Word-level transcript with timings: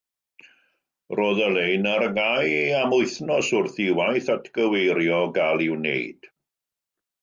Roedd 1.19 1.41
y 1.47 1.49
lein 1.57 1.85
ar 1.91 2.07
gau 2.17 2.49
am 2.79 2.97
wythnos 2.97 3.53
wrth 3.61 3.79
i 3.87 3.89
waith 4.03 4.35
atgyweirio 4.39 5.25
gael 5.41 5.67
ei 5.71 5.75
wneud. 5.79 6.33